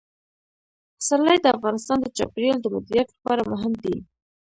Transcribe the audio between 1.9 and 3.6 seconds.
د چاپیریال د مدیریت لپاره